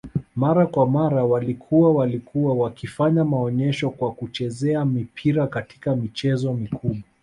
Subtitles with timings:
[0.35, 7.03] mara kwa mara walikua walikua wakifanya maonyesho kwa kuchezea mipira katika michezo mikubwa